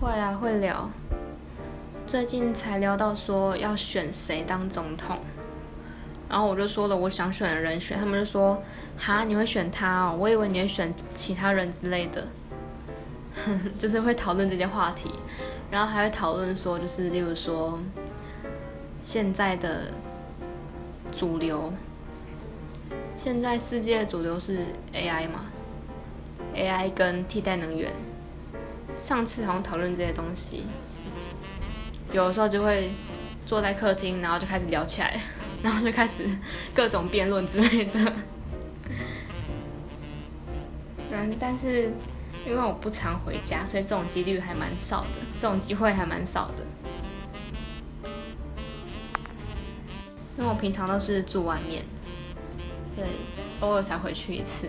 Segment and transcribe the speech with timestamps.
[0.00, 0.90] 会啊，会聊。
[2.06, 5.18] 最近才聊到说要选谁当总统，
[6.28, 8.62] 然后我就说了我想选的人选，他们就说
[8.98, 12.28] 哈你会选他哦，我以为你会选其他人之类的，
[13.78, 15.10] 就是会讨论这些话题，
[15.70, 17.78] 然后还会讨论说就是例如说
[19.02, 19.90] 现在的
[21.10, 21.72] 主流，
[23.16, 25.46] 现在世界主流是 AI 嘛
[26.54, 27.90] ，AI 跟替代能源，
[28.98, 30.64] 上次好像讨论这些东西。
[32.12, 32.92] 有的时候就会
[33.44, 35.20] 坐在客厅，然后就开始聊起来，
[35.62, 36.28] 然后就开始
[36.74, 38.12] 各种辩论之类的。
[41.10, 41.92] 嗯，但是
[42.46, 46.64] 因为我不常回家，所以这种几率还蛮少的，这种机会还蛮少的。
[50.38, 51.82] 因为我平常都是住外面，
[52.94, 53.04] 对，
[53.60, 54.68] 偶尔才回去一次。